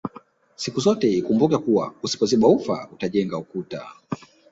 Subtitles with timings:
[0.55, 3.81] Sikuzote ikumbukwe kuwa usipoziba ufa utajenga ukuta